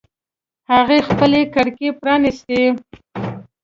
هغې 0.71 0.99
خپلې 1.09 1.41
کړکۍ 1.53 1.89
پرانیستې 2.01 2.61